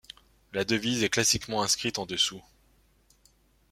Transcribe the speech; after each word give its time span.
La 0.53 0.63
devise 0.65 1.03
est 1.03 1.09
classiquement 1.11 1.61
inscrite 1.61 1.99
en 1.99 2.07
dessous. 2.07 2.41